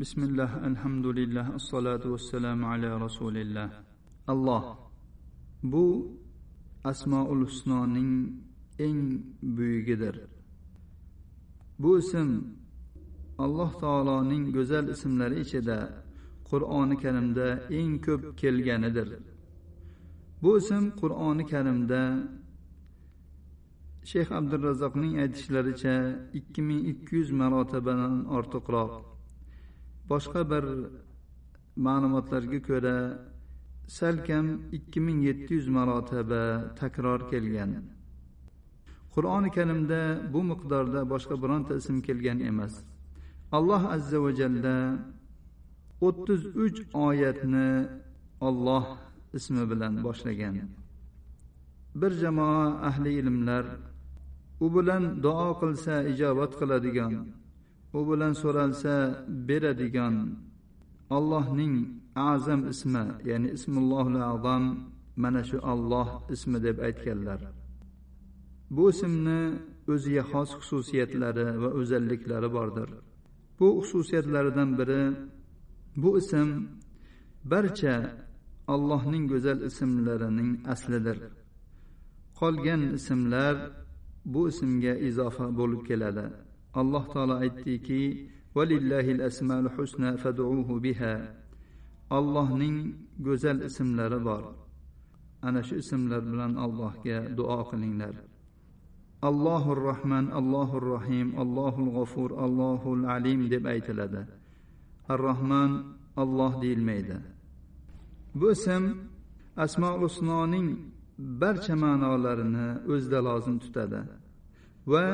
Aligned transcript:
bismillah 0.00 0.64
alhamdulillah 0.64 1.46
assalotu 1.58 2.12
vassalamu 2.12 2.66
ala 2.72 2.90
rasulillah. 3.06 3.68
Alloh 4.32 4.64
bu 5.62 5.86
asmoul 6.84 7.44
husnoning 7.44 8.12
eng 8.78 9.00
buyugidir 9.42 10.16
bu 11.78 11.98
ism 11.98 12.28
alloh 13.44 13.70
taoloning 13.82 14.44
go'zal 14.56 14.86
ismlari 14.94 15.36
ichida 15.44 15.78
qur'oni 16.50 16.96
karimda 17.02 17.48
eng 17.78 17.92
ko'p 18.06 18.22
kelganidir. 18.40 19.08
Bu 20.42 20.50
ism 20.60 20.84
qur'oni 21.00 21.44
karimda 21.52 22.02
shayx 24.10 24.28
abdurazzoqning 24.38 25.14
aytishlaricha 25.22 25.96
ikki 26.38 26.60
ming 26.68 26.80
ikki 26.92 27.12
yuz 27.18 27.30
marotabadan 27.40 28.14
ortiqroq. 28.38 29.09
Boshqa 30.10 30.40
bir 30.52 30.64
ma'lumotlarga 31.86 32.58
ko'ra 32.68 32.96
salkam 33.98 34.46
ikki 34.76 35.00
ming 35.06 35.20
yetti 35.28 35.52
yuz 35.58 35.68
marotaba 35.76 36.42
takror 36.80 37.20
kelgan. 37.32 37.70
Qur'oni 39.14 39.50
karimda 39.56 40.00
bu 40.32 40.40
miqdorda 40.50 41.00
boshqa 41.12 41.34
bironta 41.42 41.72
ism 41.80 41.96
kelgan 42.06 42.38
emas. 42.50 42.74
Alloh 43.56 43.82
azza 43.96 44.18
va 44.24 44.30
jalla 44.40 44.76
o'ttiz 46.06 46.42
uch 46.64 46.78
oyatni 47.06 47.70
olloh 48.48 48.86
ismi 49.38 49.64
bilan 49.70 49.94
boshlagan. 50.06 50.54
Bir 52.00 52.12
jamoa 52.22 52.66
ahli 52.88 53.10
ilmlar 53.20 53.64
u 54.64 54.66
bilan 54.76 55.02
duo 55.24 55.48
qilsa 55.60 55.94
ijobat 56.12 56.52
qiladigan 56.60 57.12
u 57.98 58.00
bilan 58.08 58.32
so'ralsa 58.42 58.94
beradigan 59.48 60.16
allohning 61.16 61.74
azam 62.32 62.60
ismi 62.72 63.04
ya'ni 63.30 63.48
ismullohul 63.56 64.20
azam 64.32 64.64
mana 65.22 65.42
shu 65.50 65.58
olloh 65.72 66.08
ismi 66.34 66.58
deb 66.66 66.76
aytganlar. 66.86 67.40
Bu 68.76 68.84
ismni 68.92 69.40
o'ziga 69.92 70.22
xos 70.32 70.50
xususiyatlari 70.58 71.46
va 71.62 71.70
o'zalliklari 71.80 72.48
bordir. 72.56 72.88
Bu 73.58 73.68
xususiyatlaridan 73.80 74.70
biri 74.78 75.02
bu 76.02 76.10
ism 76.20 76.48
barcha 77.52 77.96
allohning 78.74 79.24
go'zal 79.32 79.58
ismlarining 79.68 80.50
aslidir. 80.72 81.18
Qolgan 82.40 82.82
ismlar 82.98 83.56
bu 84.32 84.40
ismga 84.50 84.94
izofa 85.08 85.46
bo'lib 85.58 85.82
keladi. 85.88 86.26
Alloh 86.74 87.04
taolo 87.12 87.34
aytdiki 87.44 88.30
valillahil 88.54 89.22
asmaul 89.30 89.68
husna 89.76 90.16
fad'uhu 90.22 90.80
biha. 90.82 91.14
Allohning 92.10 92.76
go'zal 93.26 93.62
ismlari 93.68 94.18
bor. 94.28 94.44
Ana 95.42 95.62
shu 95.62 95.74
ismlar 95.82 96.22
bilan 96.30 96.52
allohga 96.64 97.18
duo 97.38 97.60
qilinglar. 97.70 98.14
Allohur 99.22 99.80
rohman 99.90 100.24
allohur 100.38 100.84
rohim 100.94 101.28
allohul 101.42 101.90
g'ofur 101.96 102.30
allohul 102.44 103.04
alim 103.16 103.40
deb 103.52 103.64
aytiladi. 103.74 104.22
Ar 105.12 105.18
rohman 105.28 105.70
alloh 106.22 106.52
deyilmaydi. 106.62 107.18
Bu 108.34 108.46
ism 108.56 108.84
asmoul 109.64 110.00
husnoning 110.04 110.68
barcha 111.40 111.74
ma'nolarini 111.84 112.68
o'zida 112.92 113.18
lozim 113.28 113.56
tutadi 113.64 114.00
va 114.92 115.06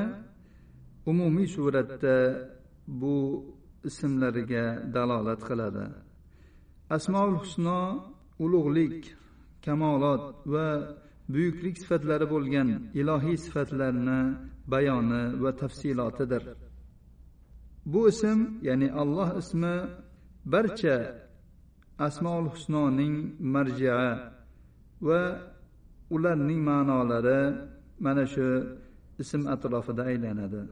umumiy 1.10 1.48
suratda 1.54 2.16
bu 3.00 3.16
ismlariga 3.88 4.64
dalolat 4.94 5.40
qiladi. 5.48 5.86
Asmoul 6.96 7.34
husno 7.42 7.80
ulug'lik 8.44 8.98
kamolot 9.64 10.24
va 10.52 10.68
buyuklik 11.32 11.76
sifatlari 11.82 12.26
bo'lgan 12.34 12.68
ilohiy 13.00 13.36
sifatlarni 13.44 14.20
bayoni 14.72 15.22
va 15.42 15.50
tafsilotidir. 15.62 16.42
Bu 17.92 18.00
ism 18.12 18.38
ya'ni 18.68 18.88
alloh 19.02 19.30
ismi 19.42 19.74
barcha 20.52 20.96
asmoul 22.06 22.46
husnoning 22.54 23.14
marjia 23.54 23.96
va 25.08 25.22
ularning 26.14 26.60
ma'nolari 26.68 27.40
mana 28.04 28.24
shu 28.32 28.48
ism 29.22 29.42
atrofida 29.54 30.02
aylanadi. 30.10 30.62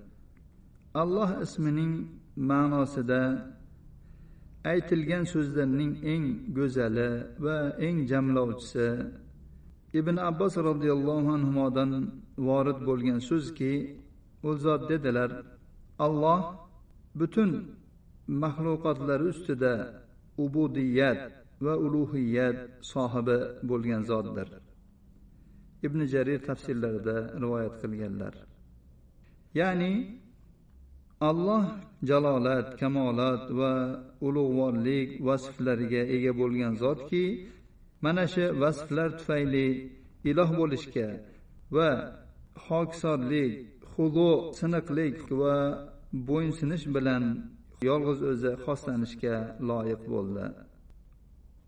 Alloh 1.03 1.31
ismining 1.44 1.93
ma'nosida 2.50 3.22
aytilgan 4.72 5.25
so'zlarning 5.34 5.93
eng 6.12 6.25
go'zali 6.56 7.10
va 7.44 7.59
eng 7.87 7.97
jamlovchisi 8.10 8.88
ibn 10.00 10.16
abbos 10.31 10.55
roziyallohu 10.69 11.28
anhudan 11.38 11.91
vorid 12.47 12.78
bo'lgan 12.88 13.19
so'zki 13.31 13.72
u 14.49 14.50
zot 14.65 14.82
dedilar 14.91 15.31
alloh 16.06 16.41
butun 17.19 17.50
maxluqotlari 18.43 19.25
ustida 19.32 19.75
ubudiyat 20.44 21.21
va 21.65 21.75
ulug'iyat 21.87 22.56
sohibi 22.93 23.38
bo'lgan 23.71 24.03
zotdir. 24.11 24.49
Ibn 25.87 26.00
jarir 26.12 26.41
tafsirlarida 26.49 27.16
rivoyat 27.43 27.75
qilganlar. 27.82 28.34
Ya'ni 29.61 29.93
alloh 31.20 31.64
jalolat 32.02 32.66
kamolat 32.80 33.42
va 33.58 33.72
ulug'vorlik 34.26 35.08
vasflariga 35.26 36.02
ega 36.14 36.32
bo'lgan 36.41 36.72
zotki 36.82 37.25
mana 38.04 38.25
shu 38.34 38.44
vasflar 38.62 39.08
tufayli 39.19 39.69
iloh 40.30 40.50
bo'lishga 40.58 41.08
va 41.76 41.91
hokisorlik 42.66 43.52
hudu 43.94 44.30
siniqlik 44.58 45.16
va 45.41 45.56
bo'ysunush 46.28 46.86
bilan 46.97 47.25
yolg'iz 47.88 48.20
o'zi 48.31 48.52
xoslanishga 48.64 49.36
loyiq 49.69 50.02
bo'ldi. 50.12 50.46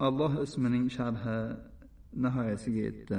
Alloh 0.06 0.32
ismining 0.46 0.86
sharhi 0.96 1.38
nihoyasiga 2.24 2.80
yetdi. 2.88 3.18